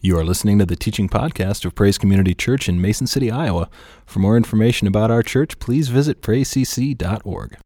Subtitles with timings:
[0.00, 3.68] You are listening to the teaching podcast of Praise Community Church in Mason City, Iowa.
[4.06, 7.56] For more information about our church, please visit praisecc.org.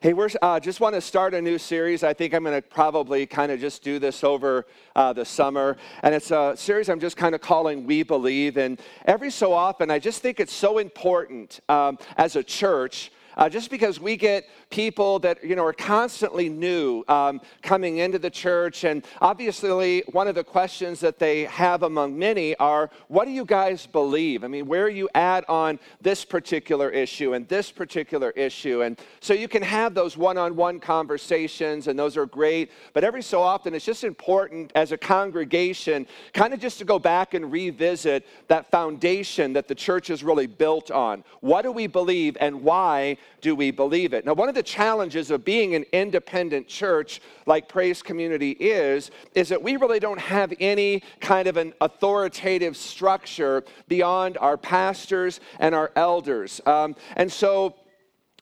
[0.00, 2.04] Hey, we uh, just want to start a new series.
[2.04, 5.76] I think I'm going to probably kind of just do this over uh, the summer.
[6.04, 8.56] And it's a series I'm just kind of calling We Believe.
[8.56, 13.10] And every so often, I just think it's so important um, as a church.
[13.36, 18.18] Uh, just because we get people that you know are constantly new um, coming into
[18.18, 23.24] the church and obviously one of the questions that they have among many are what
[23.24, 24.44] do you guys believe?
[24.44, 28.82] I mean where are you at on this particular issue and this particular issue?
[28.82, 33.42] And so you can have those one-on-one conversations and those are great but every so
[33.42, 38.26] often it's just important as a congregation kind of just to go back and revisit
[38.48, 41.24] that foundation that the church is really built on.
[41.40, 45.30] What do we believe and why do we believe it now one of the challenges
[45.30, 50.52] of being an independent church like Praise Community is, is that we really don't have
[50.60, 56.60] any kind of an authoritative structure beyond our pastors and our elders.
[56.66, 57.74] Um, and so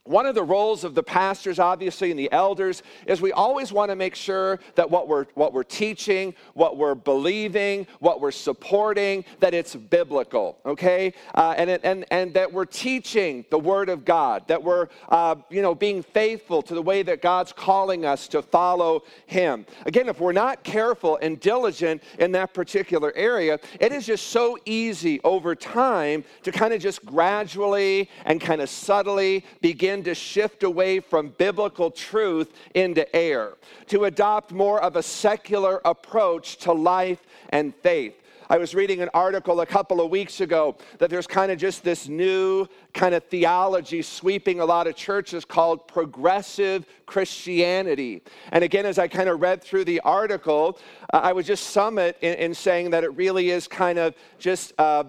[0.08, 3.90] one of the roles of the pastors, obviously, and the elders is we always want
[3.90, 9.24] to make sure that what we're, what we're teaching, what we're believing, what we're supporting,
[9.40, 11.12] that it's biblical, okay?
[11.34, 15.60] Uh, and, and, and that we're teaching the Word of God, that we're, uh, you
[15.62, 19.66] know, being faithful to the way that God's calling us to follow Him.
[19.84, 24.58] Again, if we're not careful and diligent in that particular area, it is just so
[24.64, 30.62] easy over time to kind of just gradually and kind of subtly begin to shift
[30.62, 33.54] away from biblical truth into air,
[33.86, 38.14] to adopt more of a secular approach to life and faith.
[38.50, 41.84] I was reading an article a couple of weeks ago that there's kind of just
[41.84, 48.22] this new kind of theology sweeping a lot of churches called progressive Christianity.
[48.50, 50.78] And again, as I kind of read through the article,
[51.12, 54.14] uh, I would just sum it in, in, saying that it really is kind of
[54.38, 54.72] just.
[54.78, 55.04] Uh,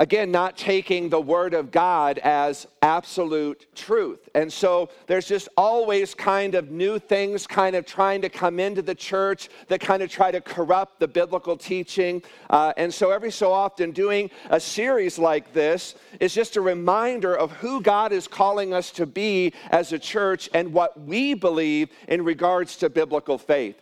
[0.00, 4.30] Again, not taking the word of God as absolute truth.
[4.34, 8.80] And so there's just always kind of new things kind of trying to come into
[8.80, 12.22] the church that kind of try to corrupt the biblical teaching.
[12.48, 17.36] Uh, and so every so often, doing a series like this is just a reminder
[17.36, 21.90] of who God is calling us to be as a church and what we believe
[22.08, 23.76] in regards to biblical faith.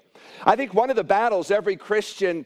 [0.45, 2.45] I think one of the battles every Christian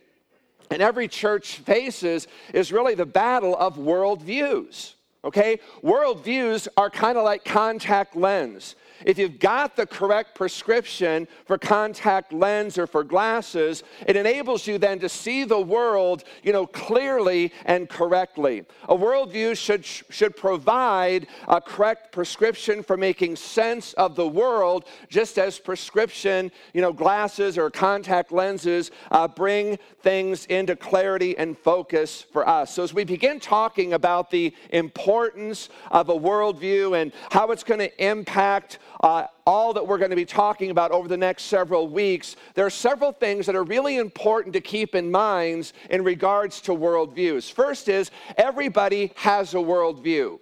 [0.72, 4.94] and every church faces is really the battle of worldviews.
[5.22, 5.60] Okay?
[5.84, 8.74] Worldviews are kind of like contact lens.
[9.04, 14.78] If you've got the correct prescription for contact lens or for glasses, it enables you
[14.78, 18.64] then to see the world, you know, clearly and correctly.
[18.88, 25.38] A worldview should, should provide a correct prescription for making sense of the world, just
[25.38, 32.22] as prescription, you know, glasses or contact lenses uh, bring things into clarity and focus
[32.32, 32.74] for us.
[32.74, 37.80] So as we begin talking about the importance of a worldview and how it's going
[37.80, 41.88] to impact uh, all that we're going to be talking about over the next several
[41.88, 46.60] weeks, there are several things that are really important to keep in mind in regards
[46.60, 47.50] to worldviews.
[47.50, 50.38] First is everybody has a worldview.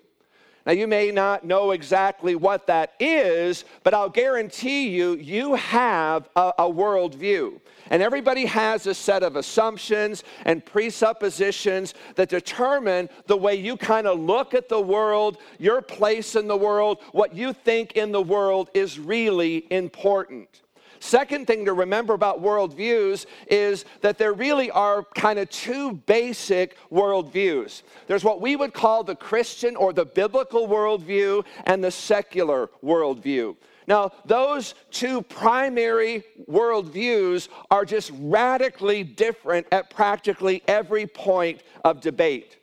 [0.66, 6.28] Now, you may not know exactly what that is, but I'll guarantee you, you have
[6.36, 7.60] a, a worldview.
[7.88, 14.06] And everybody has a set of assumptions and presuppositions that determine the way you kind
[14.06, 18.22] of look at the world, your place in the world, what you think in the
[18.22, 20.62] world is really important.
[21.00, 26.76] Second thing to remember about worldviews is that there really are kind of two basic
[26.90, 27.82] worldviews.
[28.06, 33.56] There's what we would call the Christian or the biblical worldview and the secular worldview.
[33.86, 42.58] Now, those two primary worldviews are just radically different at practically every point of debate.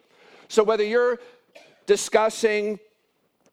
[0.47, 1.19] So, whether you're
[1.87, 2.79] discussing,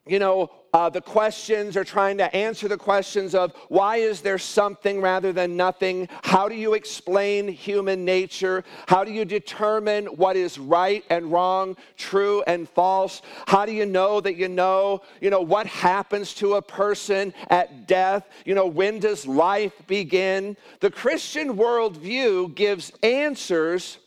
[0.07, 4.39] you know, uh, the questions or trying to answer the questions of why is there
[4.39, 6.09] something rather than nothing?
[6.25, 8.65] How do you explain human nature?
[8.89, 13.23] How do you determine what is right and wrong, true and false?
[13.47, 17.87] How do you know that you know, you know, what happens to a person at
[17.87, 18.29] death?
[18.45, 20.57] You know, when does life begin?
[20.81, 23.99] The Christian worldview gives answers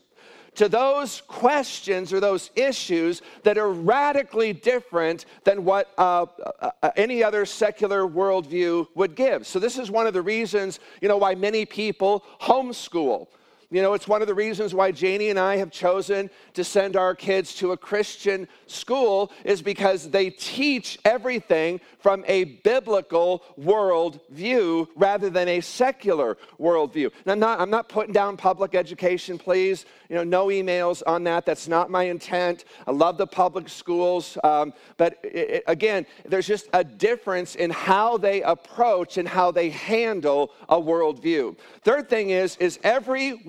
[0.58, 6.26] to those questions or those issues that are radically different than what uh,
[6.60, 9.46] uh, uh, any other secular worldview would give.
[9.46, 13.28] So, this is one of the reasons, you know, why many people homeschool.
[13.70, 16.96] You know, it's one of the reasons why Janie and I have chosen to send
[16.96, 24.88] our kids to a Christian school is because they teach everything from a biblical worldview
[24.96, 27.10] rather than a secular worldview.
[27.26, 29.84] And I'm not, I'm not putting down public education, please.
[30.08, 31.44] You know, no emails on that.
[31.44, 32.64] That's not my intent.
[32.86, 34.38] I love the public schools.
[34.44, 39.68] Um, but it, again, there's just a difference in how they approach and how they
[39.68, 41.54] handle a worldview.
[41.82, 43.42] Third thing is, is every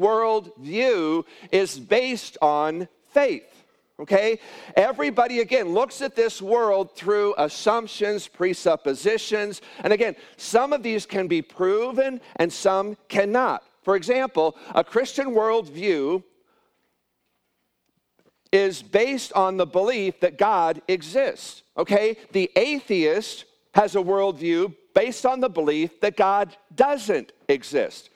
[0.57, 3.59] view is based on faith.
[3.99, 4.39] Okay?
[4.75, 9.61] Everybody, again, looks at this world through assumptions, presuppositions.
[9.83, 13.63] And again, some of these can be proven and some cannot.
[13.83, 16.23] For example, a Christian worldview
[18.51, 21.63] is based on the belief that God exists.
[21.77, 22.17] Okay?
[22.31, 28.09] The atheist has a worldview based on the belief that God doesn't exist.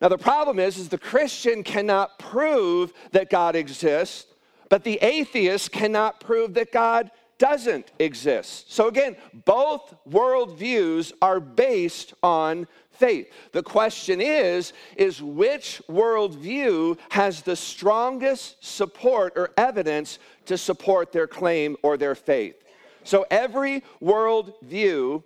[0.00, 4.26] Now, the problem is, is the Christian cannot prove that God exists,
[4.68, 8.72] but the atheist cannot prove that God doesn't exist.
[8.72, 13.30] So, again, both worldviews are based on faith.
[13.52, 21.26] The question is, is which worldview has the strongest support or evidence to support their
[21.26, 22.56] claim or their faith?
[23.04, 25.22] So, every worldview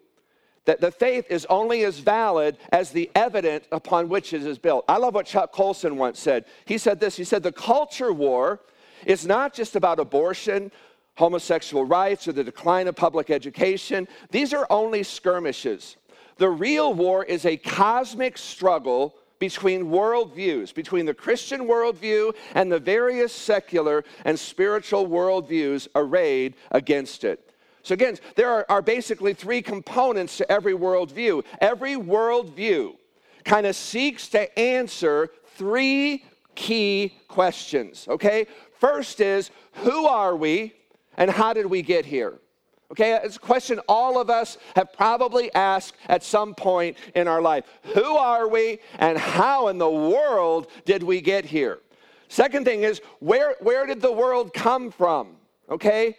[0.66, 4.84] that the faith is only as valid as the evidence upon which it is built.
[4.88, 6.44] I love what Chuck Colson once said.
[6.64, 8.60] He said this He said, The culture war
[9.06, 10.70] is not just about abortion,
[11.16, 14.06] homosexual rights, or the decline of public education.
[14.30, 15.96] These are only skirmishes.
[16.36, 22.78] The real war is a cosmic struggle between worldviews, between the Christian worldview and the
[22.78, 27.49] various secular and spiritual worldviews arrayed against it.
[27.82, 31.44] So, again, there are, are basically three components to every worldview.
[31.60, 32.96] Every worldview
[33.44, 36.24] kind of seeks to answer three
[36.54, 38.46] key questions, okay?
[38.78, 40.74] First is who are we
[41.16, 42.38] and how did we get here?
[42.92, 47.40] Okay, it's a question all of us have probably asked at some point in our
[47.40, 47.64] life.
[47.94, 51.78] Who are we and how in the world did we get here?
[52.28, 55.36] Second thing is where, where did the world come from?
[55.68, 56.16] Okay,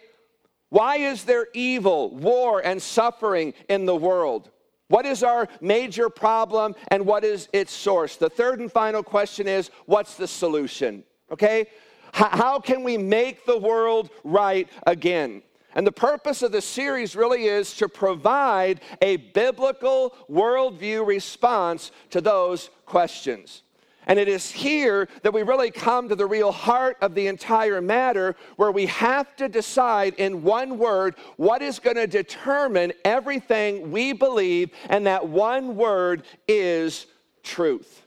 [0.72, 4.48] why is there evil, war, and suffering in the world?
[4.88, 8.16] What is our major problem and what is its source?
[8.16, 11.04] The third and final question is what's the solution?
[11.30, 11.66] Okay?
[12.14, 15.42] How can we make the world right again?
[15.74, 22.22] And the purpose of the series really is to provide a biblical worldview response to
[22.22, 23.62] those questions.
[24.06, 27.80] And it is here that we really come to the real heart of the entire
[27.80, 33.92] matter, where we have to decide in one word what is going to determine everything
[33.92, 37.06] we believe, and that one word is
[37.44, 38.02] truth.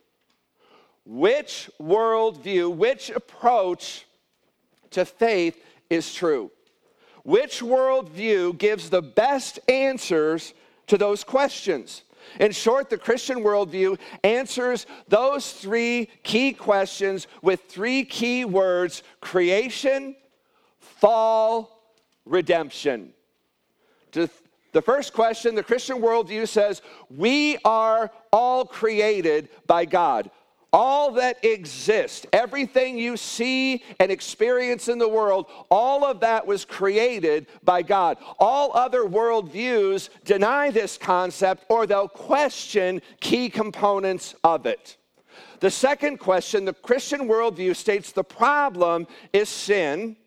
[1.06, 4.06] Which worldview, which approach
[4.92, 6.52] to faith is true?
[7.24, 10.54] Which worldview gives the best answers
[10.88, 12.04] to those questions?
[12.40, 20.16] In short, the Christian worldview answers those three key questions with three key words creation,
[20.80, 21.94] fall,
[22.26, 23.14] redemption.
[24.14, 24.30] To
[24.72, 30.30] The first question, the Christian worldview says, We are all created by God.
[30.78, 36.66] All that exists, everything you see and experience in the world, all of that was
[36.66, 38.18] created by God.
[38.40, 44.98] All other worldviews deny this concept or they'll question key components of it.
[45.62, 50.18] The second question, the Christian worldview states the problem is sin.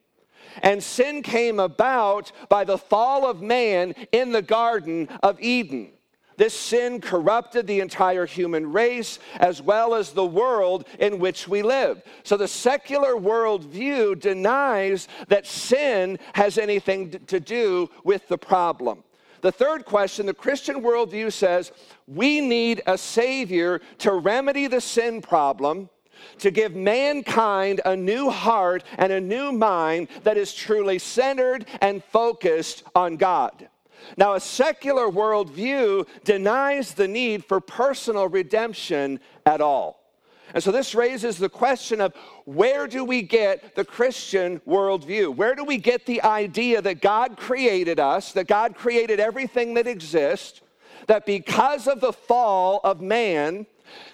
[0.63, 5.91] And sin came about by the fall of man in the Garden of Eden.
[6.39, 11.63] This sin corrupted the entire human race as well as the world in which we
[11.63, 12.01] live.
[12.23, 19.03] So the secular worldview denies that sin has anything to do with the problem.
[19.41, 21.73] The third question the Christian worldview says
[22.07, 25.91] we need a Savior to remedy the sin problem
[26.39, 32.03] to give mankind a new heart and a new mind that is truly centered and
[32.05, 33.69] focused on God.
[34.17, 39.99] Now, a secular worldview denies the need for personal redemption at all.
[40.55, 42.15] And so this raises the question of
[42.47, 45.35] where do we get the Christian worldview?
[45.35, 49.87] Where do we get the idea that God created us, that God created everything that
[49.87, 50.63] exists,
[51.07, 53.67] that because of the fall of man,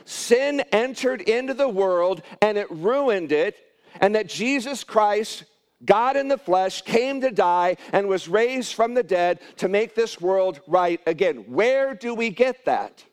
[0.04, 3.56] sin entered into the world and it ruined it,
[4.00, 5.44] and that Jesus Christ
[5.84, 9.94] God in the flesh came to die and was raised from the dead to make
[9.94, 11.44] this world right again.
[11.48, 13.04] Where do we get that?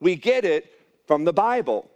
[0.00, 0.72] We get it
[1.06, 1.90] from the Bible.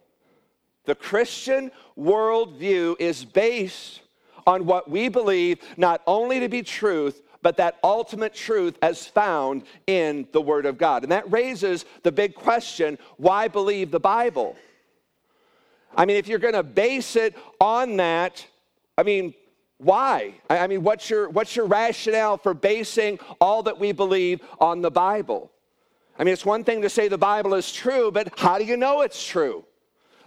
[0.84, 4.00] The Christian worldview is based
[4.46, 9.62] on what we believe not only to be truth, but that ultimate truth as found
[9.86, 11.02] in the Word of God.
[11.02, 14.56] And that raises the big question why believe the Bible?
[15.96, 18.46] I mean, if you're going to base it on that,
[18.96, 19.34] I mean,
[19.80, 20.34] why?
[20.50, 24.90] I mean, what's your, what's your rationale for basing all that we believe on the
[24.90, 25.50] Bible?
[26.18, 28.76] I mean, it's one thing to say the Bible is true, but how do you
[28.76, 29.64] know it's true?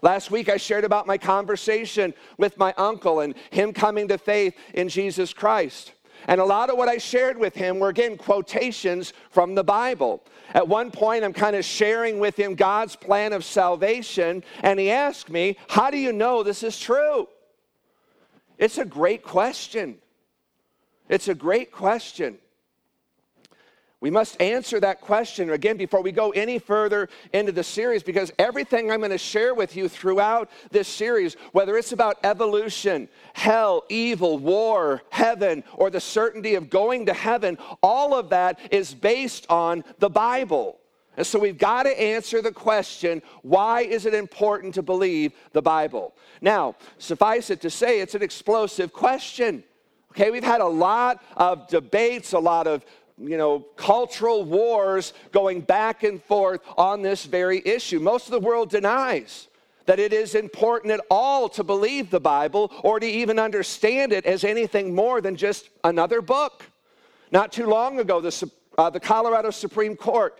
[0.01, 4.55] Last week, I shared about my conversation with my uncle and him coming to faith
[4.73, 5.93] in Jesus Christ.
[6.27, 10.23] And a lot of what I shared with him were, again, quotations from the Bible.
[10.55, 14.89] At one point, I'm kind of sharing with him God's plan of salvation, and he
[14.89, 17.27] asked me, How do you know this is true?
[18.57, 19.97] It's a great question.
[21.09, 22.37] It's a great question.
[24.03, 28.33] We must answer that question again before we go any further into the series because
[28.37, 33.85] everything I'm going to share with you throughout this series, whether it's about evolution, hell,
[33.87, 39.45] evil, war, heaven, or the certainty of going to heaven, all of that is based
[39.49, 40.81] on the Bible.
[41.15, 45.61] And so we've got to answer the question why is it important to believe the
[45.61, 46.15] Bible?
[46.41, 49.63] Now, suffice it to say, it's an explosive question.
[50.11, 52.85] Okay, we've had a lot of debates, a lot of
[53.17, 57.99] you know, cultural wars going back and forth on this very issue.
[57.99, 59.47] Most of the world denies
[59.85, 64.25] that it is important at all to believe the Bible or to even understand it
[64.25, 66.63] as anything more than just another book.
[67.31, 70.39] Not too long ago, the, uh, the Colorado Supreme Court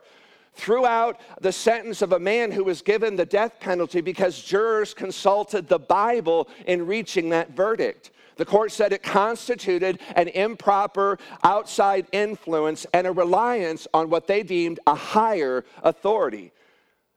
[0.54, 4.94] threw out the sentence of a man who was given the death penalty because jurors
[4.94, 8.12] consulted the Bible in reaching that verdict.
[8.36, 14.44] The court said it constituted an improper outside influence and a reliance on what they
[14.44, 16.52] deemed a higher authority.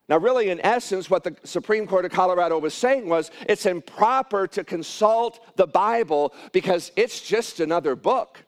[0.08, 4.46] Now, really, in essence, what the Supreme Court of Colorado was saying was it's improper
[4.48, 8.45] to consult the Bible because it's just another book.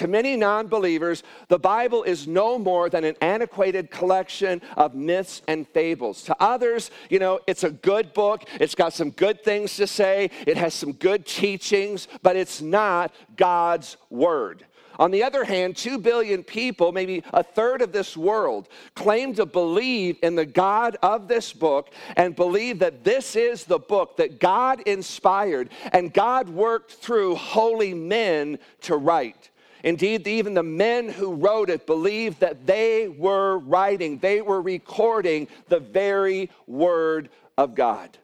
[0.00, 5.42] To many non believers, the Bible is no more than an antiquated collection of myths
[5.46, 6.22] and fables.
[6.22, 10.30] To others, you know, it's a good book, it's got some good things to say,
[10.46, 14.64] it has some good teachings, but it's not God's Word.
[14.98, 19.44] On the other hand, 2 billion people, maybe a third of this world, claim to
[19.44, 24.40] believe in the God of this book and believe that this is the book that
[24.40, 29.50] God inspired and God worked through holy men to write.
[29.82, 35.48] Indeed, even the men who wrote it believed that they were writing, they were recording
[35.68, 38.18] the very word of God.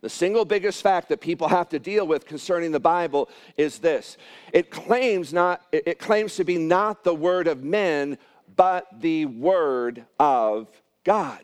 [0.00, 3.28] The single biggest fact that people have to deal with concerning the Bible
[3.58, 4.16] is this.
[4.52, 8.16] It claims not it claims to be not the word of men,
[8.56, 10.68] but the word of
[11.04, 11.40] God.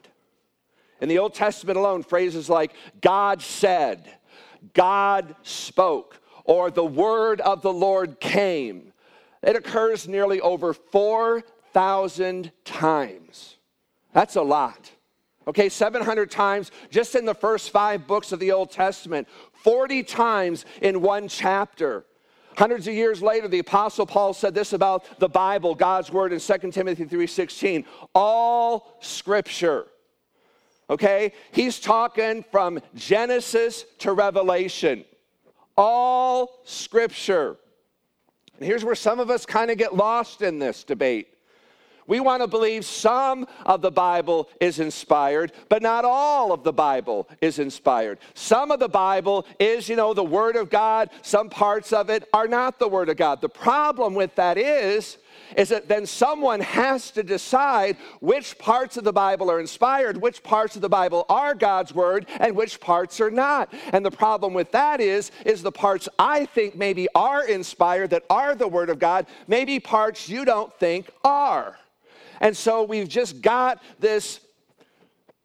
[1.03, 2.73] In the Old Testament alone, phrases like
[3.03, 4.11] God said,
[4.73, 8.93] God spoke, or the word of the Lord came.
[9.43, 13.57] It occurs nearly over 4,000 times.
[14.13, 14.91] That's a lot.
[15.49, 20.65] Okay, 700 times just in the first five books of the Old Testament, 40 times
[20.83, 22.05] in one chapter.
[22.57, 26.41] Hundreds of years later, the Apostle Paul said this about the Bible, God's Word, in
[26.41, 27.85] 2 Timothy 3.16.
[28.15, 29.87] All Scripture.
[30.89, 31.33] Okay?
[31.53, 35.05] He's talking from Genesis to Revelation
[35.77, 37.57] all scripture.
[38.59, 41.29] And here's where some of us kind of get lost in this debate.
[42.09, 46.73] We want to believe some of the Bible is inspired, but not all of the
[46.73, 48.19] Bible is inspired.
[48.35, 52.29] Some of the Bible is, you know, the Word of God, some parts of it
[52.33, 53.41] are not the Word of God.
[53.41, 55.19] The problem with that is,
[55.57, 60.43] is that then someone has to decide which parts of the Bible are inspired, which
[60.43, 63.73] parts of the Bible are God's word, and which parts are not.
[63.93, 68.25] And the problem with that is, is the parts I think maybe are inspired, that
[68.31, 71.79] are the word of God, maybe parts you don't think are.
[72.41, 74.41] And so we've just got this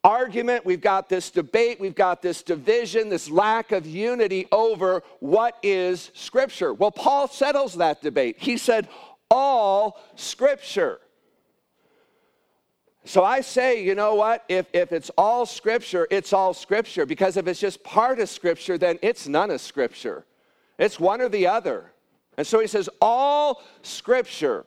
[0.04, 5.56] argument, we've got this debate, we've got this division, this lack of unity over what
[5.62, 6.74] is Scripture.
[6.74, 8.36] Well, Paul settles that debate.
[8.38, 8.88] He said,
[9.32, 11.00] all scripture.
[13.04, 14.44] So I say, you know what?
[14.48, 17.04] If, if it's all scripture, it's all scripture.
[17.04, 20.24] Because if it's just part of scripture, then it's none of scripture.
[20.78, 21.92] It's one or the other.
[22.36, 24.66] And so he says, all scripture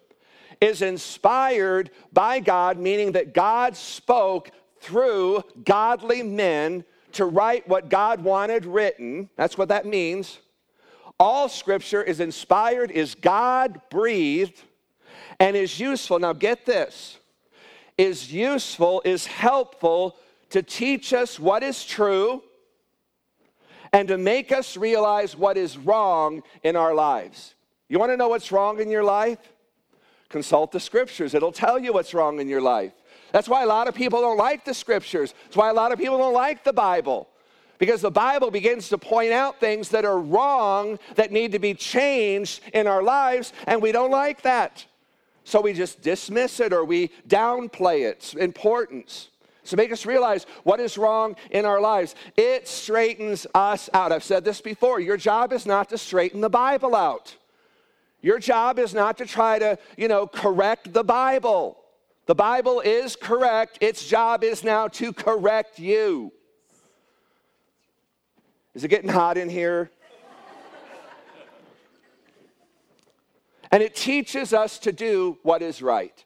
[0.60, 8.22] is inspired by God, meaning that God spoke through godly men to write what God
[8.22, 9.30] wanted written.
[9.38, 10.40] That's what that means.
[11.20, 14.62] All scripture is inspired, is God breathed,
[15.40, 16.20] and is useful.
[16.20, 17.18] Now, get this
[17.98, 20.18] is useful, is helpful
[20.50, 22.44] to teach us what is true
[23.94, 27.56] and to make us realize what is wrong in our lives.
[27.88, 29.40] You want to know what's wrong in your life?
[30.28, 32.92] Consult the scriptures, it'll tell you what's wrong in your life.
[33.32, 35.34] That's why a lot of people don't like the scriptures.
[35.46, 37.30] That's why a lot of people don't like the Bible.
[37.78, 41.74] Because the Bible begins to point out things that are wrong that need to be
[41.74, 44.86] changed in our lives, and we don't like that.
[45.44, 49.30] So we just dismiss it or we downplay its importance.
[49.64, 52.16] So make us realize what is wrong in our lives.
[52.38, 54.12] It straightens us out.
[54.12, 55.00] I've said this before.
[55.00, 57.36] Your job is not to straighten the Bible out.
[58.22, 61.78] Your job is not to try to, you know, correct the Bible.
[62.26, 63.78] The Bible is correct.
[63.82, 66.32] Its job is now to correct you.
[68.76, 69.90] Is it getting hot in here?
[73.72, 76.24] and it teaches us to do what is right.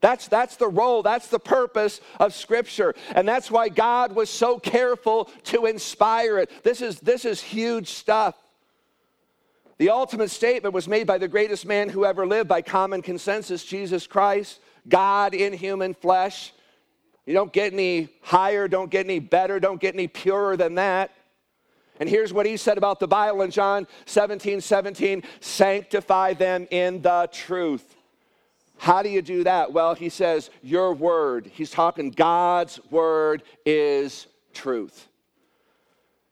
[0.00, 2.94] That's, that's the role, that's the purpose of Scripture.
[3.14, 6.50] And that's why God was so careful to inspire it.
[6.62, 8.36] This is, this is huge stuff.
[9.78, 13.64] The ultimate statement was made by the greatest man who ever lived by common consensus
[13.64, 16.52] Jesus Christ, God in human flesh.
[17.24, 21.10] You don't get any higher, don't get any better, don't get any purer than that.
[22.00, 27.02] And here's what he said about the Bible in John 17 17 sanctify them in
[27.02, 27.96] the truth.
[28.78, 29.72] How do you do that?
[29.72, 31.50] Well, he says, Your word.
[31.52, 35.08] He's talking God's word is truth.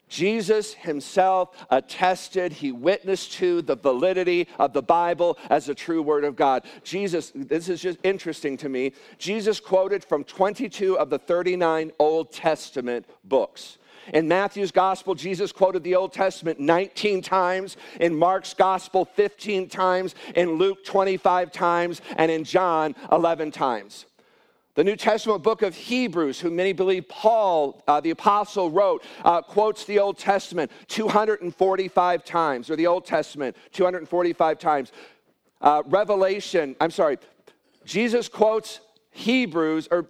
[0.07, 6.23] Jesus himself attested, he witnessed to the validity of the Bible as a true word
[6.23, 6.63] of God.
[6.83, 8.93] Jesus, this is just interesting to me.
[9.17, 13.79] Jesus quoted from 22 of the 39 Old Testament books.
[14.13, 17.77] In Matthew's gospel, Jesus quoted the Old Testament 19 times.
[17.99, 20.15] In Mark's gospel, 15 times.
[20.35, 22.01] In Luke, 25 times.
[22.17, 24.05] And in John, 11 times.
[24.75, 29.41] The New Testament book of Hebrews, who many believe Paul, uh, the apostle, wrote, uh,
[29.41, 34.91] quotes the Old Testament 245 times, or the Old Testament 245 times.
[35.61, 37.19] Uh, Revelation, I'm sorry,
[37.85, 38.81] Jesus quotes
[39.15, 40.07] Hebrews, or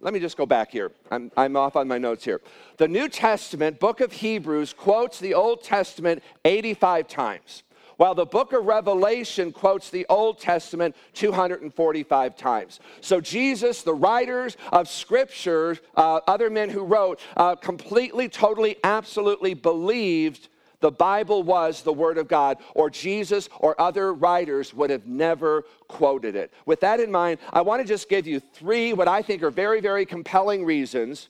[0.00, 0.90] let me just go back here.
[1.10, 2.40] I'm, I'm off on my notes here.
[2.78, 7.64] The New Testament, book of Hebrews, quotes the Old Testament 85 times,
[7.98, 12.80] while the book of Revelation quotes the Old Testament 245 times.
[13.02, 19.52] So, Jesus, the writers of Scripture, uh, other men who wrote, uh, completely, totally, absolutely
[19.52, 20.48] believed
[20.80, 25.64] the Bible was the Word of God, or Jesus or other writers would have never
[25.88, 26.52] quoted it.
[26.66, 29.50] With that in mind, I want to just give you three what I think are
[29.50, 31.28] very, very compelling reasons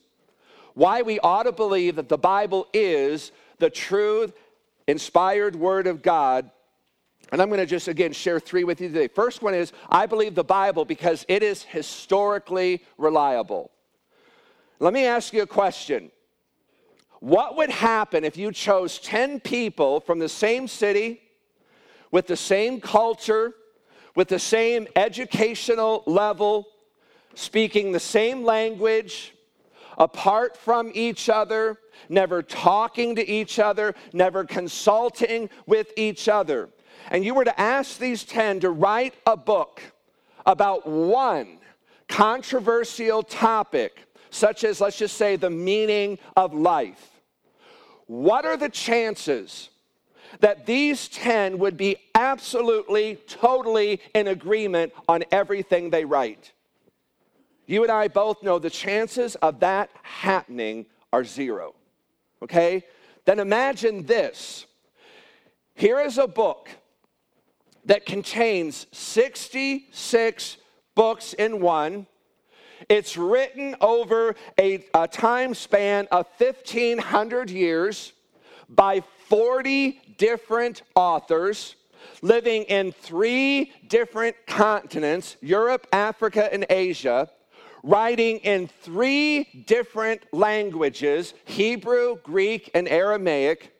[0.73, 4.31] why we ought to believe that the Bible is the true,
[4.85, 6.51] inspired Word of God.
[7.31, 9.07] And I'm going to just again share three with you today.
[9.07, 13.71] First one is I believe the Bible because it is historically reliable.
[14.79, 16.11] Let me ask you a question.
[17.19, 21.21] What would happen if you chose 10 people from the same city,
[22.11, 23.53] with the same culture,
[24.15, 26.67] with the same educational level,
[27.33, 29.33] speaking the same language,
[29.97, 31.77] apart from each other,
[32.09, 36.69] never talking to each other, never consulting with each other?
[37.09, 39.81] And you were to ask these 10 to write a book
[40.45, 41.59] about one
[42.07, 47.11] controversial topic such as, let's just say, the meaning of life.
[48.07, 49.69] What are the chances
[50.39, 56.53] that these 10 would be absolutely, totally in agreement on everything they write?
[57.65, 61.75] You and I both know the chances of that happening are zero.
[62.41, 62.83] Okay?
[63.25, 64.65] Then imagine this.
[65.75, 66.69] Here is a book
[67.85, 70.57] that contains 66
[70.95, 72.07] books in one
[72.89, 78.13] it's written over a, a time span of 1,500 years
[78.69, 81.75] by 40 different authors
[82.21, 87.29] living in three different continents Europe, Africa, and Asia,
[87.83, 93.73] writing in three different languages Hebrew, Greek, and Aramaic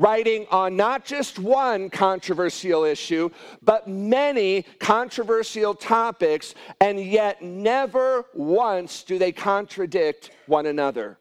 [0.00, 3.28] writing on not just one controversial issue,
[3.62, 11.18] but many controversial topics, and yet never once do they contradict one another.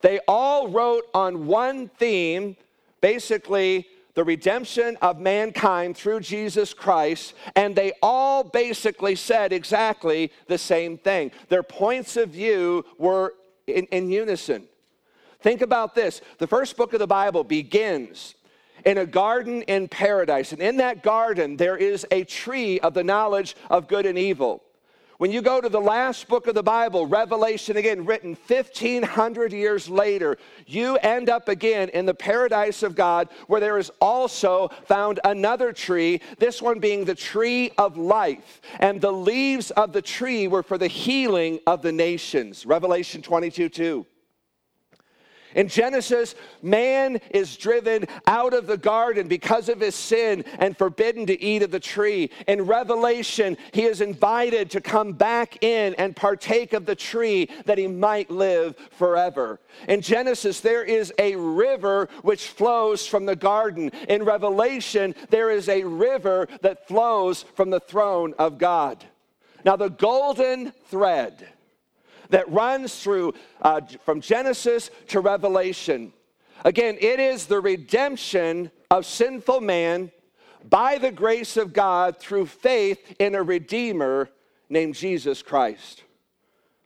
[0.00, 2.56] They all wrote on one theme,
[3.00, 10.58] basically, the redemption of mankind through Jesus Christ, and they all basically said exactly the
[10.58, 11.32] same thing.
[11.48, 13.34] Their points of view were
[13.66, 14.68] in, in unison.
[15.42, 18.34] Think about this the first book of the Bible begins
[18.84, 23.04] in a garden in paradise, and in that garden there is a tree of the
[23.04, 24.62] knowledge of good and evil.
[25.18, 29.88] When you go to the last book of the Bible, Revelation, again, written 1,500 years
[29.88, 35.20] later, you end up again in the paradise of God where there is also found
[35.22, 38.60] another tree, this one being the tree of life.
[38.80, 42.66] And the leaves of the tree were for the healing of the nations.
[42.66, 44.06] Revelation 22 2.
[45.54, 51.26] In Genesis, man is driven out of the garden because of his sin and forbidden
[51.26, 52.30] to eat of the tree.
[52.46, 57.78] In Revelation, he is invited to come back in and partake of the tree that
[57.78, 59.60] he might live forever.
[59.88, 63.90] In Genesis, there is a river which flows from the garden.
[64.08, 69.04] In Revelation, there is a river that flows from the throne of God.
[69.64, 71.48] Now, the golden thread
[72.32, 76.12] that runs through uh, from Genesis to Revelation.
[76.64, 80.10] Again, it is the redemption of sinful man
[80.68, 84.28] by the grace of God through faith in a Redeemer
[84.68, 86.02] named Jesus Christ.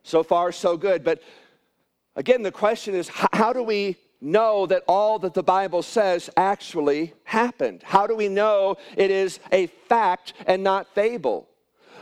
[0.03, 1.03] So far, so good.
[1.03, 1.21] But
[2.15, 7.13] again, the question is how do we know that all that the Bible says actually
[7.23, 7.83] happened?
[7.83, 11.47] How do we know it is a fact and not fable?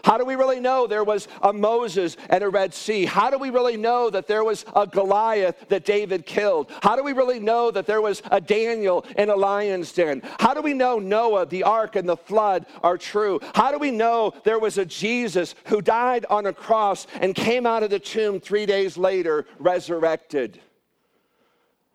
[0.06, 3.06] How do we really know there was a Moses and a Red Sea?
[3.06, 6.72] How do we really know that there was a Goliath that David killed?
[6.84, 10.22] How do we really know that there was a Daniel in a lion's den?
[10.40, 13.40] How do we know Noah, the ark, and the flood are true?
[13.56, 17.66] How do we know there was a Jesus who died on a cross and came
[17.66, 20.62] out of the tomb three days later, resurrected?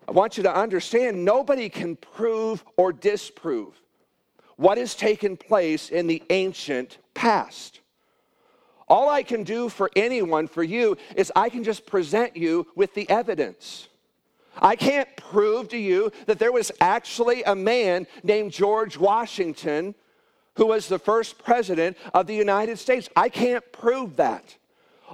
[0.08, 3.80] I want you to understand nobody can prove or disprove
[4.56, 7.79] what has taken place in the ancient past.
[8.90, 12.92] All I can do for anyone, for you, is I can just present you with
[12.94, 13.88] the evidence.
[14.60, 19.94] I can't prove to you that there was actually a man named George Washington
[20.56, 23.08] who was the first president of the United States.
[23.14, 24.56] I can't prove that.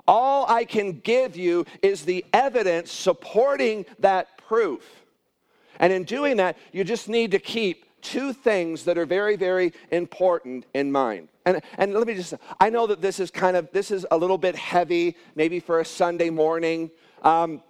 [0.09, 5.05] All I can give you is the evidence supporting that proof.
[5.79, 9.75] And in doing that, you just need to keep two things that are very, very
[9.91, 11.29] important in mind.
[11.47, 14.19] And, and let me just, I know that this is kind of, this is a
[14.19, 16.91] little bit heavy, maybe for a Sunday morning.
[17.23, 17.63] Um,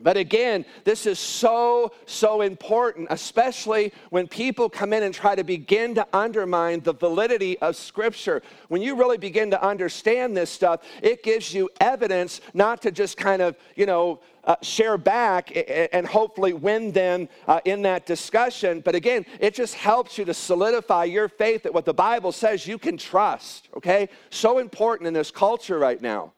[0.00, 5.44] but again, this is so, so important, especially when people come in and try to
[5.44, 8.42] begin to undermine the validity of Scripture.
[8.68, 13.16] When you really begin to understand this stuff, it gives you evidence not to just
[13.16, 15.52] kind of, you know, uh, share back
[15.92, 18.80] and hopefully win them uh, in that discussion.
[18.80, 22.66] But again, it just helps you to solidify your faith that what the Bible says
[22.66, 24.08] you can trust, okay?
[24.30, 26.32] So important in this culture right now.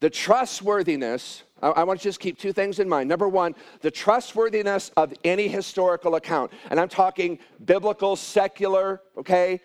[0.00, 3.08] The trustworthiness I want to just keep two things in mind.
[3.08, 6.52] Number one, the trustworthiness of any historical account.
[6.70, 9.60] And I'm talking biblical, secular, okay?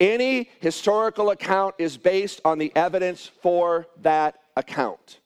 [0.00, 5.20] Any historical account is based on the evidence for that account.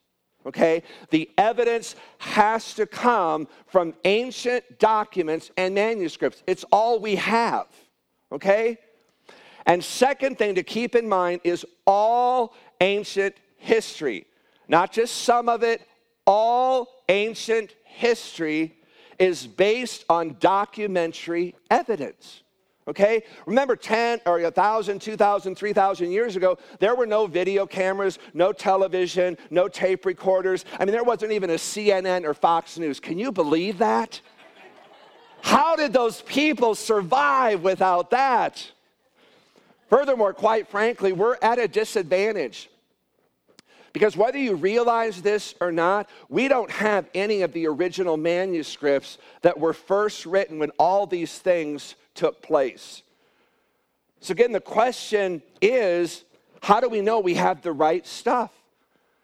[0.47, 0.83] Okay?
[1.11, 6.43] The evidence has to come from ancient documents and manuscripts.
[6.47, 7.67] It's all we have.
[8.33, 8.79] Okay?
[9.67, 14.27] And second thing to keep in mind is all ancient history.
[14.69, 15.83] Not just some of it,
[16.29, 18.77] all ancient history
[19.19, 22.43] is based on documentary evidence.
[22.87, 23.25] Okay?
[23.47, 29.39] Remember 10 or 1,000, 2,000, 3,000 years ago, there were no video cameras, no television,
[29.51, 30.65] no tape recorders.
[30.79, 33.01] I mean, there wasn't even a CNN or Fox News.
[33.01, 34.21] Can you believe that?
[35.41, 38.71] How did those people survive without that?
[39.89, 42.69] Furthermore, quite frankly, we're at a disadvantage
[43.93, 49.19] because whether you realize this or not, we don't have any of the original manuscripts
[49.43, 53.03] that were first written when all these things took place.
[54.21, 56.25] So, again, the question is
[56.63, 58.53] how do we know we have the right stuff?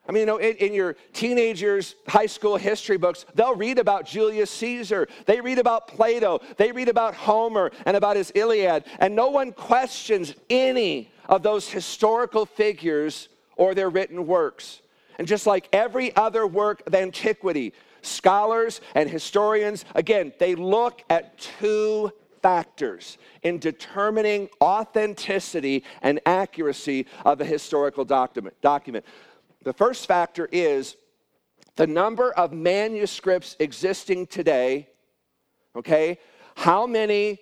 [0.07, 4.05] I mean, you know, in, in, your teenagers' high school history books, they'll read about
[4.05, 5.09] Julius Caesar.
[5.25, 6.41] They read about Plato.
[6.59, 8.85] They read about Homer and about his Iliad.
[8.99, 14.81] And no one questions any of those historical figures or their written works.
[15.19, 21.39] And just like every other work of antiquity, scholars and historians, again, they look at
[21.39, 22.13] two
[22.43, 28.55] factors in determining authenticity and accuracy of a historical document.
[28.61, 29.05] document.
[29.63, 30.97] The first factor is
[31.77, 34.89] the number of manuscripts existing today,
[35.75, 36.19] okay?
[36.55, 37.39] How many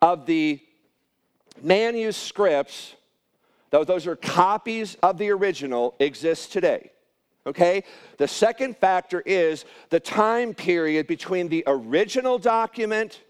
[0.00, 0.60] of the
[1.60, 2.94] manuscripts
[3.70, 6.90] those, those are copies of the original, exist today.
[7.46, 7.84] Okay?
[8.18, 13.22] The second factor is the time period between the original document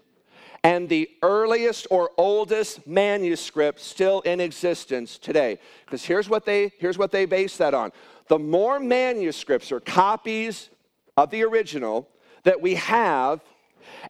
[0.63, 5.59] and the earliest or oldest manuscript still in existence today.
[5.85, 7.91] Because here's what they here's what they base that on.
[8.27, 10.69] The more manuscripts or copies
[11.17, 12.07] of the original
[12.43, 13.41] that we have,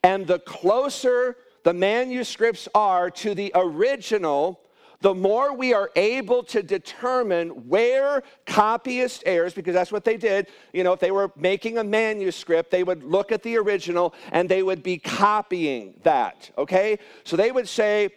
[0.03, 4.60] and the closer the manuscripts are to the original,
[5.01, 10.47] the more we are able to determine where copyist errors, because that's what they did.
[10.73, 14.47] You know, if they were making a manuscript, they would look at the original and
[14.47, 16.99] they would be copying that, okay?
[17.23, 18.09] So they would say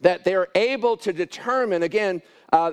[0.00, 2.72] that they're able to determine, again, uh,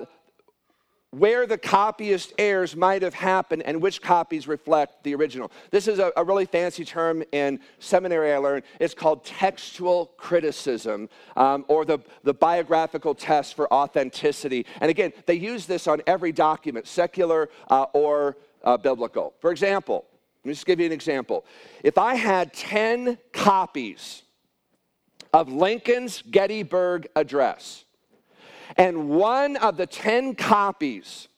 [1.18, 5.50] where the copyist errors might have happened and which copies reflect the original.
[5.70, 8.64] This is a, a, really fancy term in seminary I learned.
[8.80, 14.66] It's called textual criticism um, or the, the biographical test for authenticity.
[14.80, 19.34] And again, they use this on every document, secular uh, or uh, biblical.
[19.40, 20.06] For example,
[20.44, 21.44] let me just give you an example.
[21.82, 24.22] If I had 10 copies
[25.32, 27.83] of Lincoln's Gettysburg Address,
[28.76, 31.28] and one of the 10 copies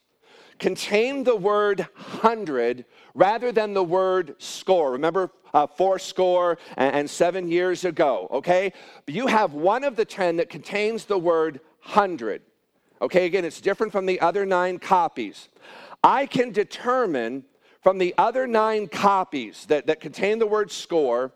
[0.59, 2.85] contained the word hundred
[3.15, 4.93] rather than the word score.
[4.93, 8.73] Remember, uh, four score and, and seven years ago, okay?
[9.05, 12.43] But you have one of the 10 that contains the word hundred.
[13.01, 15.49] Okay, again, it's different from the other nine copies.
[16.03, 17.45] I can determine
[17.83, 21.33] from the other nine copies that, that contain the word score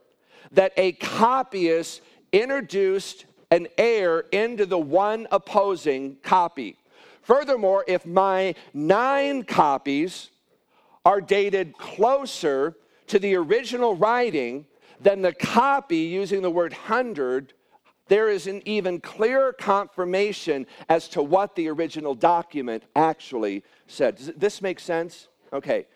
[0.53, 2.01] that a copyist
[2.33, 6.77] introduced an error into the one opposing copy.
[7.23, 10.31] Furthermore, if my nine copies
[11.05, 14.67] are dated closer to the original writing
[15.01, 17.53] than the copy using the word hundred,
[18.09, 24.17] there is an even clearer confirmation as to what the original document actually said.
[24.17, 25.29] Does this make sense?
[25.53, 25.87] Okay.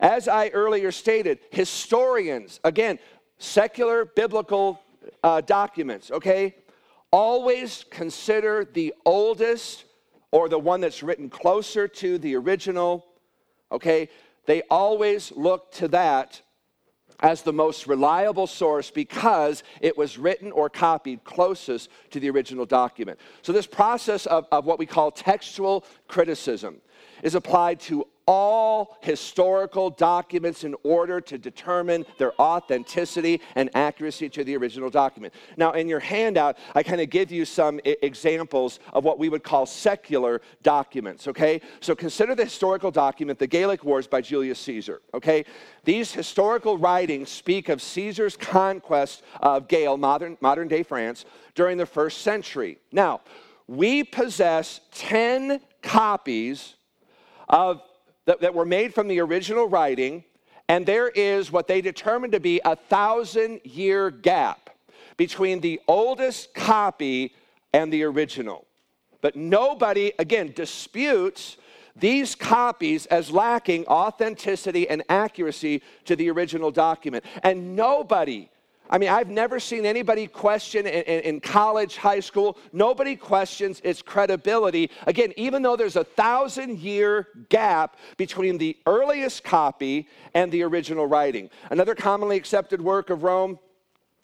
[0.00, 2.98] As I earlier stated, historians, again,
[3.38, 4.82] secular biblical
[5.22, 6.54] uh, documents, okay,
[7.10, 9.84] always consider the oldest
[10.30, 13.06] or the one that's written closer to the original,
[13.72, 14.08] okay?
[14.46, 16.40] They always look to that
[17.20, 22.66] as the most reliable source because it was written or copied closest to the original
[22.66, 23.18] document.
[23.42, 26.76] So, this process of, of what we call textual criticism
[27.22, 34.42] is applied to all historical documents in order to determine their authenticity and accuracy to
[34.42, 35.32] the original document.
[35.56, 39.28] Now, in your handout, I kind of give you some I- examples of what we
[39.28, 41.60] would call secular documents, okay?
[41.80, 45.44] So consider the historical document, The Gallic Wars by Julius Caesar, okay?
[45.84, 51.86] These historical writings speak of Caesar's conquest of Gaul, modern, modern day France, during the
[51.86, 52.78] first century.
[52.90, 53.20] Now,
[53.68, 56.74] we possess 10 copies
[57.48, 57.80] of
[58.26, 60.24] that, that were made from the original writing,
[60.68, 64.70] and there is what they determined to be a thousand year gap
[65.16, 67.34] between the oldest copy
[67.72, 68.66] and the original.
[69.20, 71.56] But nobody, again, disputes
[71.94, 77.24] these copies as lacking authenticity and accuracy to the original document.
[77.42, 78.50] And nobody
[78.88, 83.80] I mean, I've never seen anybody question in, in, in, college, high school, nobody questions
[83.84, 84.90] its credibility.
[85.06, 91.06] Again, even though there's a thousand year gap between the earliest copy and the original
[91.06, 91.50] writing.
[91.70, 93.58] Another commonly accepted work of Rome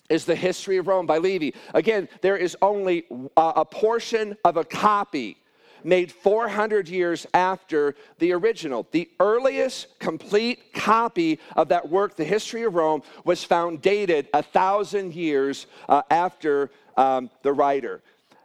[0.08, 1.54] is The History of Rome by Livy.
[1.74, 3.04] Again, there is only
[3.36, 5.38] a, a portion of a copy
[5.84, 8.86] made 400 years after the original.
[8.90, 14.42] The earliest complete copy of that work, The History of Rome, was found dated a
[14.42, 18.02] thousand years uh, after um, the writer.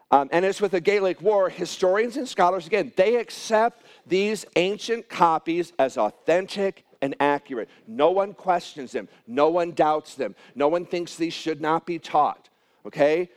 [0.10, 5.10] Um, and as with the Gallic War, historians and scholars, again, they accept these ancient
[5.10, 7.70] copies as authentic and accurate.
[7.88, 12.00] No one questions them, no one doubts them, no one thinks these should not be
[12.00, 12.50] taught.
[12.86, 13.30] Okay?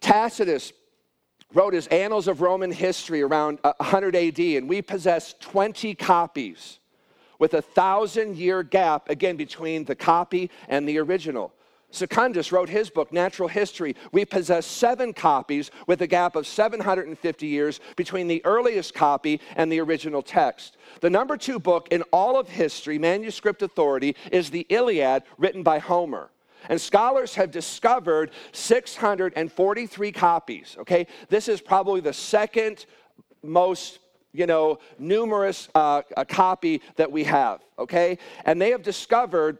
[0.00, 0.72] Tacitus
[1.54, 6.78] wrote his Annals of Roman History around uh, 100 AD, and we possess 20 copies
[7.38, 11.52] with a thousand year gap, again, between the copy and the original.
[11.90, 13.94] Secundus wrote his book, Natural History.
[14.12, 19.70] We possess seven copies with a gap of 750 years between the earliest copy and
[19.70, 20.76] the original text.
[21.00, 25.78] The number two book in all of history, manuscript authority, is the Iliad, written by
[25.78, 26.30] Homer.
[26.68, 31.06] And scholars have discovered 643 copies, okay?
[31.28, 32.86] This is probably the second
[33.42, 34.00] most
[34.32, 38.18] you know, numerous uh, copy that we have, okay?
[38.44, 39.58] And they have discovered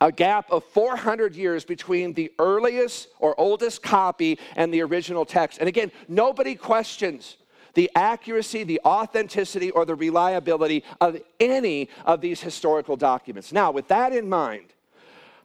[0.00, 5.58] a gap of 400 years between the earliest or oldest copy and the original text.
[5.58, 7.36] And again, nobody questions
[7.74, 13.52] the accuracy, the authenticity, or the reliability of any of these historical documents.
[13.52, 14.72] Now, with that in mind,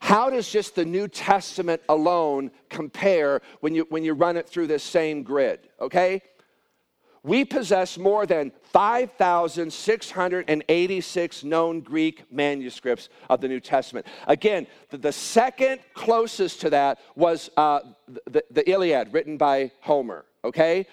[0.04, 4.68] how does just the New Testament alone compare when you, when you run it through
[4.68, 5.70] this same grid?
[5.80, 6.22] Okay?
[7.24, 14.06] We possess more than 5,686 known Greek manuscripts of the New Testament.
[14.28, 17.80] Again, the, the second closest to that was uh,
[18.26, 20.86] the, the Iliad, written by Homer, okay?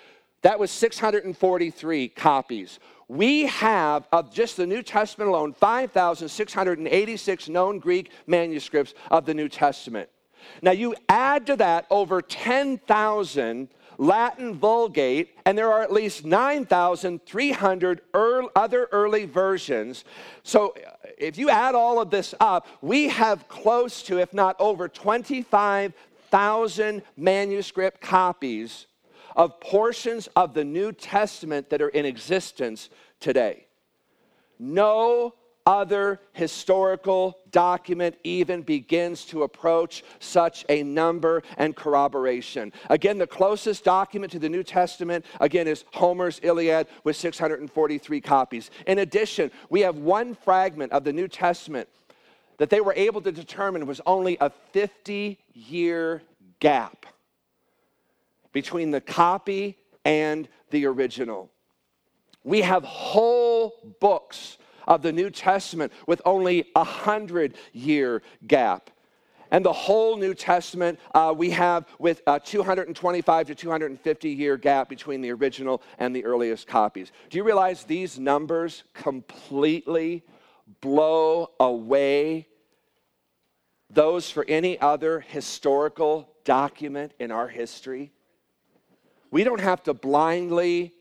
[0.43, 2.79] That was 643 copies.
[3.11, 9.49] We have, of just the New Testament alone, 5,686 known Greek manuscripts of the New
[9.49, 10.09] Testament.
[10.63, 13.69] Now, you add to that over 10,000
[13.99, 20.05] Latin Vulgate, and there are at least 9,300 other early versions.
[20.45, 24.55] So uh, if you add all of this up, we have close to, if not
[24.61, 28.87] over, 25,000 manuscript copies
[29.37, 32.91] of portions of the New Testament that are in existence
[33.21, 33.67] today.
[34.59, 35.35] No
[35.67, 42.73] other historical document even begins to approach such a number and corroboration.
[42.89, 48.71] Again, the closest document to the New Testament, again, is Homer's Iliad with 643 copies.
[48.87, 51.89] In addition, we have one fragment of the New Testament
[52.59, 56.23] that they were able to determine was only a 50 year
[56.59, 57.07] gap
[58.53, 61.51] between the copy and the original.
[62.45, 68.91] We have whole books of the New Testament with only a hundred year gap.
[69.53, 74.89] And the whole New Testament uh, we have with a 225 to 250 year gap
[74.89, 77.11] between the original and the earliest copies.
[77.29, 80.25] Do you realize these numbers completely
[80.81, 82.47] blow away
[83.93, 88.13] those for any other historical document in our history?
[89.31, 90.93] We don't have to blindly,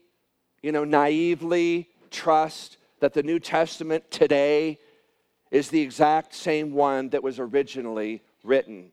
[0.62, 4.78] you know, naively trust that the New Testament today
[5.50, 8.92] is the exact same one that was originally written.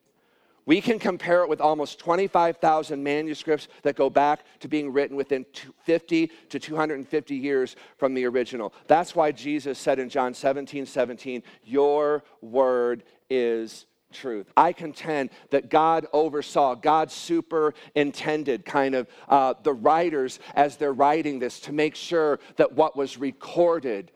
[0.65, 5.45] We can compare it with almost 25,000 manuscripts that go back to being written within
[5.84, 8.73] 50 to 250 years from the original.
[8.88, 14.52] That's why Jesus said in John 17 17, Your word is truth.
[14.56, 21.39] I contend that God oversaw, God superintended kind of uh, the writers as they're writing
[21.39, 24.12] this to make sure that what was recorded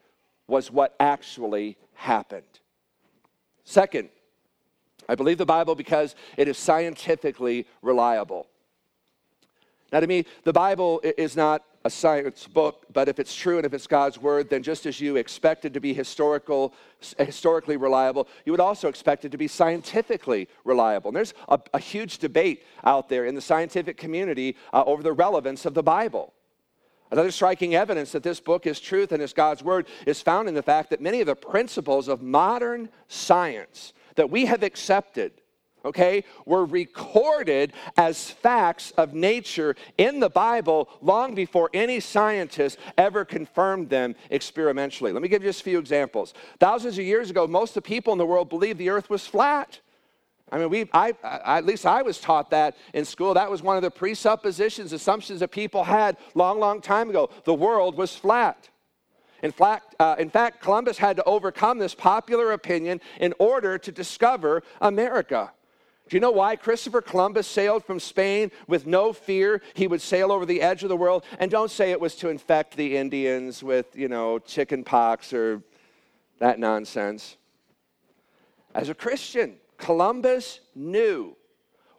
[0.47, 2.43] was what actually happened.
[3.63, 4.09] Second,
[5.07, 8.47] I believe the Bible because it is scientifically reliable.
[9.91, 13.65] Now, to me, the Bible is not a science book, but if it's true and
[13.65, 16.73] if it's God's word, then just as you expect it to be historical,
[17.17, 21.09] historically reliable, you would also expect it to be scientifically reliable.
[21.09, 25.13] And there's a, a huge debate out there in the scientific community uh, over the
[25.13, 26.33] relevance of the Bible.
[27.09, 30.53] Another striking evidence that this book is truth and is God's word is found in
[30.53, 35.40] the fact that many of the principles of modern science that we have accepted
[35.83, 43.25] okay, were recorded as facts of nature in the Bible long before any scientist ever
[43.25, 45.11] confirmed them experimentally.
[45.11, 46.33] Let me give you just a few examples.
[46.59, 49.25] Thousands of years ago, most of the people in the world believed the earth was
[49.25, 49.79] flat.
[50.51, 53.33] I mean, we, I, I, at least I was taught that in school.
[53.33, 57.29] That was one of the presuppositions, assumptions that people had long, long time ago.
[57.45, 58.69] The world was flat.
[59.43, 63.91] In fact, uh, in fact, Columbus had to overcome this popular opinion in order to
[63.91, 65.51] discover America.
[66.11, 70.29] Do you know why Christopher Columbus sailed from Spain with no fear he would sail
[70.29, 71.23] over the edge of the world?
[71.39, 75.61] And don't say it was to infect the Indians with, you know, chicken pox or
[76.39, 77.37] that nonsense.
[78.75, 81.33] As a Christian, Columbus knew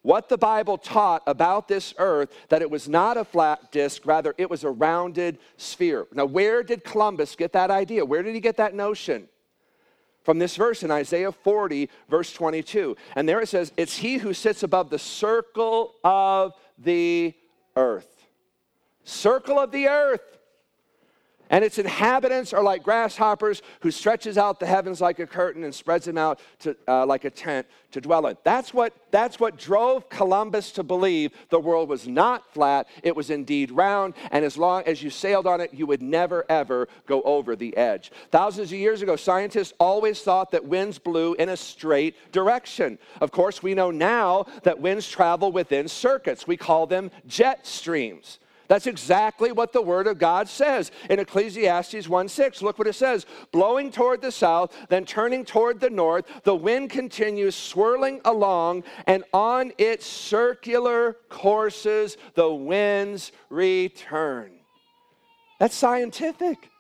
[0.03, 4.35] what the Bible taught about this earth that it was not a flat disk, rather,
[4.37, 6.07] it was a rounded sphere.
[6.13, 8.05] Now, where did Columbus get that idea?
[8.05, 9.31] Where did he get that notion?
[10.23, 12.97] From this verse in Isaiah 40, verse 22.
[13.17, 17.35] And there it says, It's he who sits above the circle of the
[17.77, 18.27] earth.
[19.05, 20.21] Circle of the earth
[21.53, 25.75] and its inhabitants are like grasshoppers who stretches out the heavens like a curtain and
[25.75, 28.39] spreads them out to, uh, like a tent to dwell in.
[28.43, 32.89] That's what that's what drove columbus to believe the world was not flat.
[33.03, 34.15] It was indeed round.
[34.31, 37.77] And as long as you sailed on it you would never ever go over the
[37.77, 38.11] edge.
[38.31, 42.99] Thousands of years ago scientists always thought that winds blew in a straight direction.
[43.21, 46.47] Of course we know now that winds travel within circuits.
[46.47, 48.39] We call them jet streams
[48.73, 52.63] that's exactly what the Word of God says in Ecclesiastes 1 6.
[52.63, 56.89] Look what it says blowing toward the south, then turning toward the north, the wind
[56.89, 64.53] continues swirling along, and on its circular courses, the winds return.
[65.61, 66.71] That's scientific.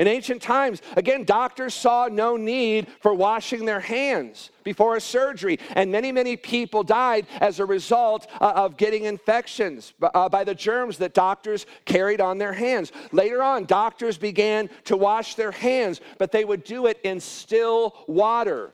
[0.00, 5.58] In ancient times, again, doctors saw no need for washing their hands before a surgery,
[5.76, 10.54] and many, many people died as a result uh, of getting infections uh, by the
[10.54, 12.92] germs that doctors carried on their hands.
[13.12, 17.94] Later on, doctors began to wash their hands, but they would do it in still
[18.08, 18.72] water.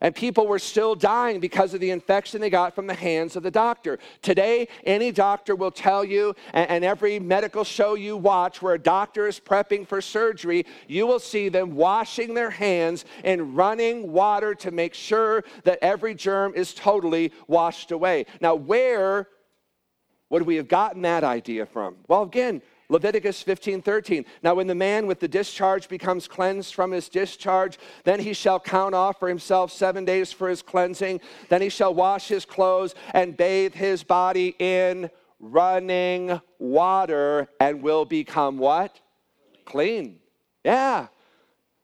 [0.00, 3.42] And people were still dying because of the infection they got from the hands of
[3.42, 3.98] the doctor.
[4.22, 9.26] Today, any doctor will tell you, and, every medical show you watch where a doctor
[9.26, 14.70] is prepping for surgery, you will see them washing their hands in running water to
[14.70, 18.26] make sure that every germ is totally washed away.
[18.40, 19.28] Now, where
[20.28, 21.96] would we have gotten that idea from?
[22.08, 24.24] Well, again, Leviticus 15, 13.
[24.42, 28.60] Now, when the man with the discharge becomes cleansed from his discharge, then he shall
[28.60, 31.20] count off for himself seven days for his cleansing.
[31.48, 35.10] Then he shall wash his clothes and bathe his body in
[35.40, 39.00] running water and will become what?
[39.64, 40.18] Clean.
[40.64, 41.08] Yeah.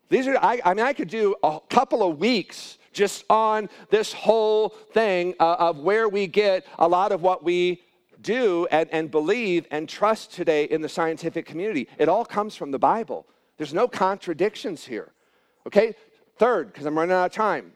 [0.08, 4.12] These are, I, I mean, I could do a couple of weeks just on this
[4.12, 7.80] whole thing uh, of where we get a lot of what we
[8.22, 11.88] do and, and believe and trust today in the scientific community.
[11.98, 13.26] It all comes from the Bible.
[13.58, 15.12] There's no contradictions here.
[15.66, 15.94] Okay?
[16.36, 17.72] Third, because I'm running out of time,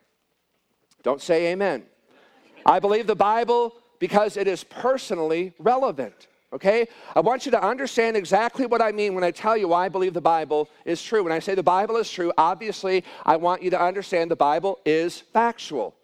[1.03, 1.85] don't say amen.
[2.65, 6.27] I believe the Bible because it is personally relevant.
[6.53, 6.89] Okay?
[7.15, 9.89] I want you to understand exactly what I mean when I tell you why I
[9.89, 11.23] believe the Bible is true.
[11.23, 14.79] When I say the Bible is true, obviously, I want you to understand the Bible
[14.85, 15.95] is factual,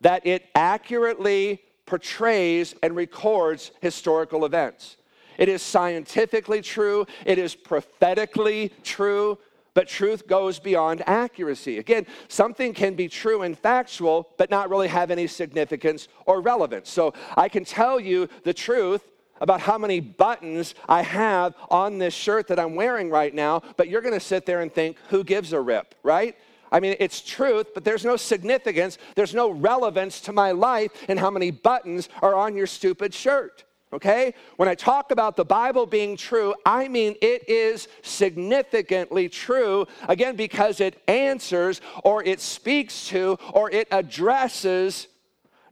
[0.00, 4.96] that it accurately portrays and records historical events.
[5.38, 9.38] It is scientifically true, it is prophetically true,
[9.74, 11.78] but truth goes beyond accuracy.
[11.78, 16.88] Again, something can be true and factual, but not really have any significance or relevance.
[16.88, 19.10] So I can tell you the truth
[19.40, 23.88] about how many buttons I have on this shirt that I'm wearing right now, but
[23.88, 26.36] you're gonna sit there and think, who gives a rip, right?
[26.74, 31.16] I mean, it's truth, but there's no significance, there's no relevance to my life in
[31.16, 33.62] how many buttons are on your stupid shirt.
[33.92, 34.34] Okay?
[34.56, 40.34] When I talk about the Bible being true, I mean it is significantly true, again,
[40.34, 45.06] because it answers or it speaks to or it addresses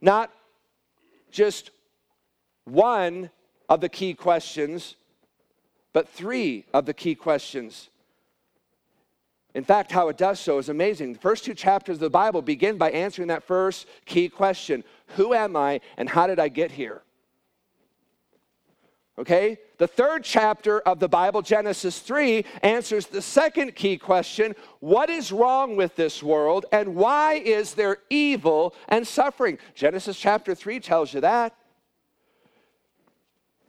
[0.00, 0.30] not
[1.32, 1.72] just
[2.62, 3.28] one
[3.68, 4.94] of the key questions,
[5.92, 7.88] but three of the key questions
[9.55, 11.12] in fact, how it does so is amazing.
[11.12, 14.82] The first two chapters of the Bible begin by answering that first key question
[15.16, 17.03] Who am I and how did I get here?
[19.18, 19.59] Okay?
[19.76, 25.30] The third chapter of the Bible, Genesis 3, answers the second key question What is
[25.30, 29.59] wrong with this world and why is there evil and suffering?
[29.74, 31.55] Genesis chapter 3 tells you that.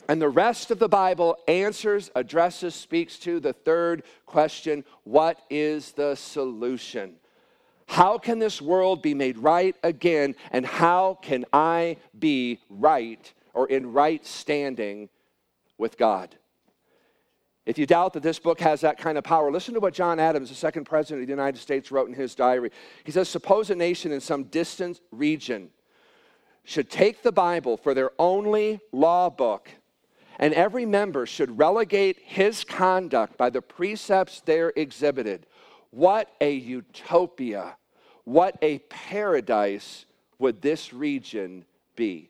[0.10, 5.92] And the rest of the Bible answers, addresses, speaks to the third question what is
[5.94, 7.16] the solution?
[7.88, 10.36] How can this world be made right again?
[10.52, 15.10] And how can I be right or in right standing
[15.78, 16.36] with God?
[17.66, 20.20] If you doubt that this book has that kind of power, listen to what John
[20.20, 22.72] Adams, the second president of the United States, wrote in his diary.
[23.06, 25.70] He says, Suppose a nation in some distant region
[26.66, 29.70] should take the Bible for their only law book
[30.40, 35.46] and every member should relegate his conduct by the precepts there exhibited.
[35.92, 37.76] What a utopia,
[38.24, 40.06] what a paradise
[40.40, 41.66] would this region
[41.96, 42.30] be?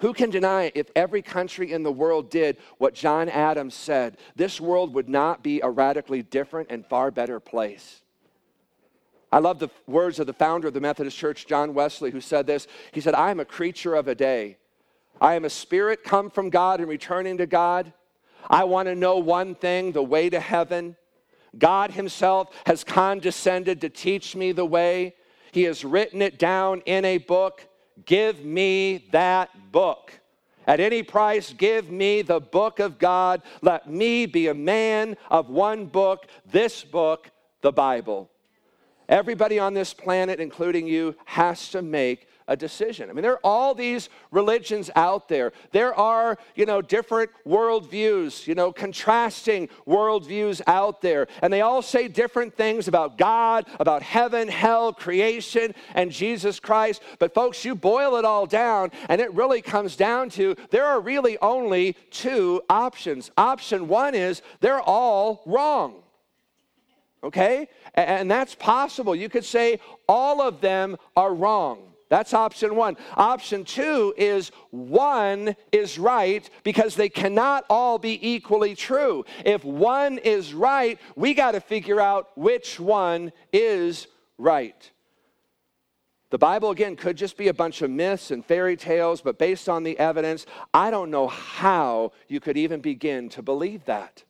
[0.00, 4.16] Who can deny if every country in the world did what John Adams said?
[4.36, 8.02] This world would not be a radically different and far better place.
[9.32, 12.46] I love the words of the founder of the Methodist Church, John Wesley, who said
[12.46, 12.66] this.
[12.92, 14.56] He said, I am a creature of a day.
[15.20, 17.92] I am a spirit come from God and returning to God.
[18.48, 20.96] I want to know one thing the way to heaven.
[21.58, 25.14] God Himself has condescended to teach me the way.
[25.52, 27.66] He has written it down in a book.
[28.04, 30.12] Give me that book.
[30.66, 33.42] At any price, give me the book of God.
[33.62, 37.30] Let me be a man of one book, this book,
[37.62, 38.30] the Bible.
[39.08, 43.08] Everybody on this planet, including you, has to make a decision.
[43.08, 45.52] I mean, there are all these religions out there.
[45.70, 51.28] There are, you know, different worldviews, you know, contrasting worldviews out there.
[51.42, 57.02] And they all say different things about God, about heaven, hell, creation, and Jesus Christ.
[57.18, 61.00] But, folks, you boil it all down, and it really comes down to there are
[61.00, 63.30] really only two options.
[63.36, 66.02] Option one is they're all wrong.
[67.22, 67.68] Okay?
[67.94, 69.14] And that's possible.
[69.14, 71.87] You could say all of them are wrong.
[72.08, 72.96] That's option one.
[73.16, 79.24] Option two is one is right because they cannot all be equally true.
[79.44, 84.06] If one is right, we got to figure out which one is
[84.38, 84.90] right.
[86.30, 89.68] The Bible, again, could just be a bunch of myths and fairy tales, but based
[89.68, 90.44] on the evidence,
[90.74, 94.24] I don't know how you could even begin to believe that.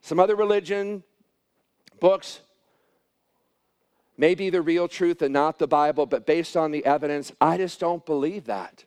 [0.00, 1.04] Some other religion
[2.00, 2.40] books
[4.16, 7.56] may be the real truth and not the Bible, but based on the evidence, I
[7.56, 8.84] just don't believe that.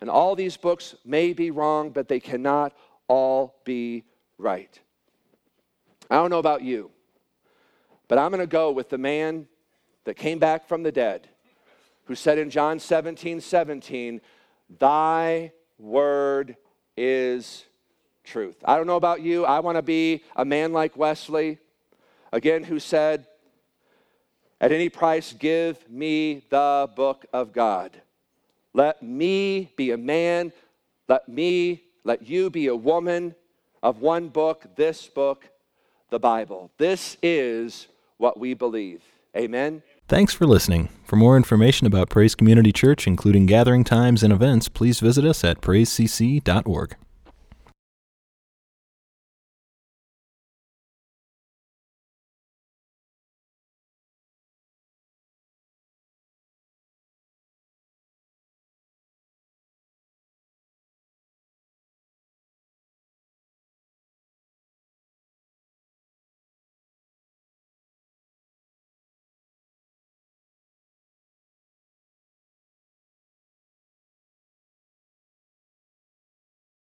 [0.00, 2.72] And all these books may be wrong, but they cannot
[3.08, 4.04] all be
[4.38, 4.78] right.
[6.10, 6.90] I don't know about you,
[8.08, 9.48] but I'm going to go with the man
[10.04, 11.28] that came back from the dead,
[12.04, 14.20] who said in John 17 17,
[14.78, 16.56] Thy word
[16.96, 17.64] is
[18.22, 18.56] truth.
[18.64, 19.44] I don't know about you.
[19.44, 21.58] I want to be a man like Wesley,
[22.32, 23.26] again, who said,
[24.60, 28.00] at any price, give me the book of God.
[28.72, 30.52] Let me be a man.
[31.08, 33.34] Let me, let you be a woman
[33.82, 35.48] of one book, this book,
[36.10, 36.70] the Bible.
[36.78, 39.02] This is what we believe.
[39.36, 39.82] Amen.
[40.08, 40.88] Thanks for listening.
[41.04, 45.44] For more information about Praise Community Church, including gathering times and events, please visit us
[45.44, 46.96] at praisecc.org.